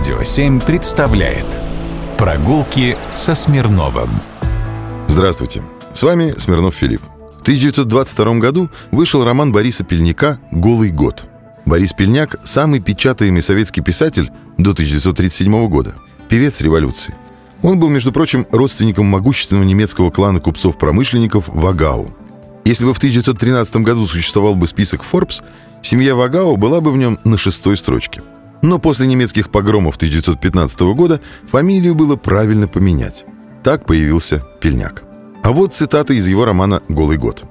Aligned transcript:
Радио 0.00 0.22
7 0.22 0.62
представляет 0.62 1.44
Прогулки 2.16 2.96
со 3.14 3.34
Смирновым 3.34 4.08
Здравствуйте, 5.08 5.62
с 5.92 6.02
вами 6.02 6.32
Смирнов 6.38 6.74
Филипп. 6.74 7.02
В 7.36 7.42
1922 7.42 8.38
году 8.38 8.70
вышел 8.92 9.22
роман 9.22 9.52
Бориса 9.52 9.84
Пельняка 9.84 10.40
«Голый 10.52 10.90
год». 10.90 11.26
Борис 11.66 11.92
Пельняк– 11.92 12.36
самый 12.44 12.80
печатаемый 12.80 13.42
советский 13.42 13.82
писатель 13.82 14.30
до 14.56 14.70
1937 14.70 15.68
года, 15.68 15.96
певец 16.30 16.62
революции. 16.62 17.14
Он 17.60 17.78
был, 17.78 17.90
между 17.90 18.10
прочим, 18.10 18.46
родственником 18.52 19.04
могущественного 19.04 19.64
немецкого 19.64 20.10
клана 20.10 20.40
купцов-промышленников 20.40 21.44
Вагау. 21.48 22.10
Если 22.64 22.86
бы 22.86 22.94
в 22.94 22.96
1913 22.96 23.76
году 23.76 24.06
существовал 24.06 24.54
бы 24.54 24.66
список 24.66 25.02
Forbes, 25.02 25.42
семья 25.82 26.14
Вагау 26.14 26.56
была 26.56 26.80
бы 26.80 26.90
в 26.90 26.96
нем 26.96 27.18
на 27.24 27.36
шестой 27.36 27.76
строчке. 27.76 28.22
Но 28.62 28.78
после 28.78 29.06
немецких 29.06 29.50
погромов 29.50 29.96
1915 29.96 30.80
года 30.80 31.20
фамилию 31.46 31.94
было 31.94 32.16
правильно 32.16 32.68
поменять. 32.68 33.24
Так 33.62 33.86
появился 33.86 34.44
Пельняк. 34.60 35.04
А 35.42 35.52
вот 35.52 35.74
цитата 35.74 36.12
из 36.12 36.28
его 36.28 36.44
романа 36.44 36.82
«Голый 36.88 37.16
год». 37.16 37.44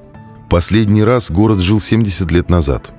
«Последний 0.50 1.04
раз 1.04 1.32
город 1.32 1.60
жил 1.60 1.80
70 1.80 2.32
лет 2.32 2.50
назад. 2.50 2.94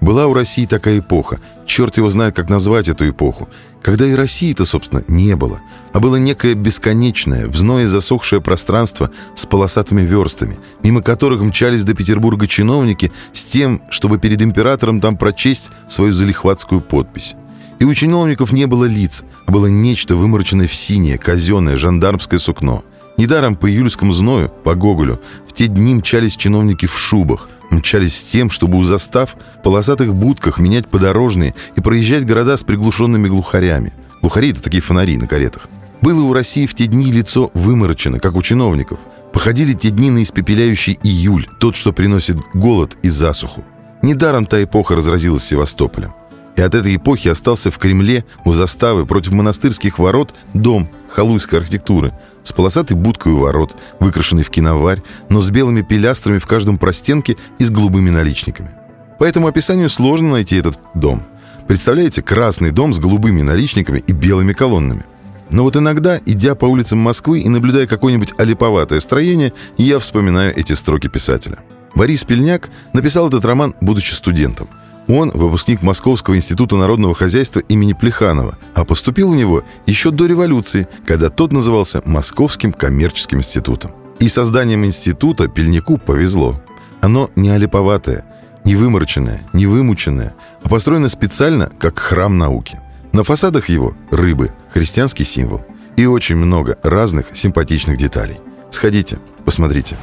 Была 0.00 0.26
у 0.26 0.34
России 0.34 0.66
такая 0.66 0.98
эпоха, 0.98 1.40
черт 1.64 1.96
его 1.96 2.10
знает, 2.10 2.36
как 2.36 2.50
назвать 2.50 2.88
эту 2.88 3.08
эпоху, 3.08 3.48
когда 3.82 4.06
и 4.06 4.14
России-то, 4.14 4.64
собственно, 4.64 5.02
не 5.08 5.34
было, 5.36 5.60
а 5.92 6.00
было 6.00 6.16
некое 6.16 6.54
бесконечное, 6.54 7.46
в 7.46 7.56
зное 7.56 7.86
засохшее 7.88 8.40
пространство 8.40 9.10
с 9.34 9.46
полосатыми 9.46 10.02
верстами, 10.02 10.58
мимо 10.82 11.02
которых 11.02 11.40
мчались 11.42 11.84
до 11.84 11.94
Петербурга 11.94 12.46
чиновники 12.46 13.10
с 13.32 13.44
тем, 13.44 13.82
чтобы 13.90 14.18
перед 14.18 14.42
императором 14.42 15.00
там 15.00 15.16
прочесть 15.16 15.70
свою 15.88 16.12
залихватскую 16.12 16.80
подпись. 16.80 17.34
И 17.78 17.84
у 17.84 17.92
чиновников 17.94 18.52
не 18.52 18.66
было 18.66 18.84
лиц, 18.86 19.24
а 19.46 19.52
было 19.52 19.66
нечто 19.66 20.16
вымороченное 20.16 20.66
в 20.66 20.74
синее, 20.74 21.18
казенное, 21.18 21.76
жандармское 21.76 22.38
сукно. 22.38 22.84
Недаром 23.18 23.54
по 23.54 23.70
июльскому 23.70 24.12
зною, 24.12 24.50
по 24.64 24.74
Гоголю, 24.74 25.20
в 25.46 25.52
те 25.52 25.68
дни 25.68 25.94
мчались 25.94 26.36
чиновники 26.36 26.86
в 26.86 26.98
шубах, 26.98 27.48
мчались 27.70 28.16
с 28.16 28.22
тем, 28.22 28.50
чтобы 28.50 28.78
у 28.78 28.82
застав 28.82 29.36
в 29.58 29.62
полосатых 29.62 30.14
будках 30.14 30.58
менять 30.58 30.88
подорожные 30.88 31.54
и 31.76 31.80
проезжать 31.80 32.26
города 32.26 32.56
с 32.56 32.64
приглушенными 32.64 33.28
глухарями. 33.28 33.92
Глухари— 34.20 34.50
это 34.52 34.62
такие 34.62 34.82
фонари 34.82 35.16
на 35.18 35.26
каретах. 35.26 35.68
Было 36.02 36.22
у 36.22 36.32
России 36.32 36.66
в 36.66 36.74
те 36.74 36.86
дни 36.86 37.10
лицо 37.10 37.50
выморочено, 37.54 38.20
как 38.20 38.36
у 38.36 38.42
чиновников. 38.42 38.98
Походили 39.32 39.72
те 39.72 39.90
дни 39.90 40.10
на 40.10 40.22
испепеляющий 40.22 40.98
июль, 41.02 41.48
тот, 41.58 41.74
что 41.76 41.92
приносит 41.92 42.36
голод 42.54 42.96
и 43.02 43.08
засуху. 43.08 43.64
Недаром 44.02 44.46
та 44.46 44.62
эпоха 44.62 44.94
разразилась 44.94 45.44
Севастополем. 45.44 46.14
И 46.56 46.62
от 46.62 46.74
этой 46.74 46.96
эпохи 46.96 47.28
остался 47.28 47.70
в 47.70 47.78
Кремле 47.78 48.24
у 48.44 48.52
заставы 48.52 49.04
против 49.04 49.32
монастырских 49.32 49.98
ворот 49.98 50.34
дом 50.54 50.88
халуйской 51.10 51.58
архитектуры 51.58 52.14
с 52.42 52.52
полосатой 52.52 52.96
будкой 52.96 53.32
у 53.32 53.38
ворот, 53.38 53.76
выкрашенный 54.00 54.42
в 54.42 54.50
киноварь, 54.50 55.02
но 55.28 55.40
с 55.40 55.50
белыми 55.50 55.82
пилястрами 55.82 56.38
в 56.38 56.46
каждом 56.46 56.78
простенке 56.78 57.36
и 57.58 57.64
с 57.64 57.70
голубыми 57.70 58.08
наличниками. 58.08 58.70
По 59.18 59.24
этому 59.24 59.48
описанию 59.48 59.90
сложно 59.90 60.30
найти 60.30 60.56
этот 60.56 60.78
дом. 60.94 61.24
Представляете, 61.66 62.22
красный 62.22 62.70
дом 62.70 62.94
с 62.94 62.98
голубыми 62.98 63.42
наличниками 63.42 64.02
и 64.06 64.12
белыми 64.12 64.52
колоннами. 64.52 65.04
Но 65.50 65.62
вот 65.62 65.76
иногда, 65.76 66.20
идя 66.24 66.54
по 66.54 66.66
улицам 66.66 66.98
Москвы 66.98 67.40
и 67.40 67.48
наблюдая 67.48 67.86
какое-нибудь 67.86 68.34
олиповатое 68.38 69.00
строение, 69.00 69.52
я 69.76 69.98
вспоминаю 69.98 70.56
эти 70.56 70.72
строки 70.72 71.08
писателя. 71.08 71.58
Борис 71.94 72.24
Пельняк 72.24 72.68
написал 72.92 73.28
этот 73.28 73.44
роман, 73.44 73.74
будучи 73.80 74.14
студентом– 74.14 74.68
он 75.08 75.30
выпускник 75.30 75.82
Московского 75.82 76.36
института 76.36 76.76
народного 76.76 77.14
хозяйства 77.14 77.60
имени 77.60 77.92
Плеханова, 77.92 78.58
а 78.74 78.84
поступил 78.84 79.30
в 79.30 79.36
него 79.36 79.62
еще 79.86 80.10
до 80.10 80.26
революции, 80.26 80.88
когда 81.06 81.28
тот 81.28 81.52
назывался 81.52 82.02
Московским 82.04 82.72
коммерческим 82.72 83.38
институтом. 83.38 83.92
И 84.18 84.28
созданием 84.28 84.84
института 84.84 85.48
Пельнику 85.48 85.98
повезло. 85.98 86.60
Оно 87.00 87.30
не 87.36 87.50
олиповатое, 87.50 88.24
не 88.64 88.74
вымороченное, 88.74 89.42
не 89.52 89.66
вымученное, 89.66 90.34
а 90.62 90.68
построено 90.68 91.08
специально 91.08 91.70
как 91.78 91.98
храм 91.98 92.36
науки. 92.36 92.80
На 93.12 93.22
фасадах 93.22 93.68
его 93.68 93.94
рыбы, 94.10 94.52
христианский 94.72 95.24
символ 95.24 95.64
и 95.96 96.06
очень 96.06 96.36
много 96.36 96.78
разных 96.82 97.28
симпатичных 97.34 97.96
деталей. 97.96 98.40
Сходите, 98.70 99.18
посмотрите. 99.44 99.96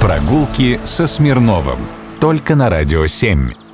Прогулки 0.00 0.80
со 0.84 1.06
Смирновым. 1.06 1.78
Только 2.20 2.54
на 2.54 2.70
Радио 2.70 3.06
7. 3.06 3.67